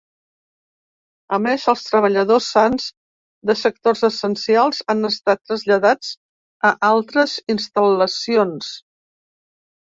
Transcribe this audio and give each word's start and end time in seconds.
A 1.35 1.37
més, 1.47 1.65
els 1.73 1.83
treballadors 1.89 2.47
sans 2.53 2.87
de 3.49 3.55
sectors 3.59 4.01
essencials 4.09 4.81
han 4.95 5.11
estat 5.11 5.43
traslladats 5.51 6.11
a 6.71 6.73
altres 6.91 7.37
instal·lacions. 7.57 8.73